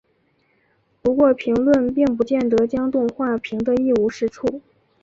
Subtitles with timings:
[1.03, 4.59] 不过评论并不见得将动画评得一无是处。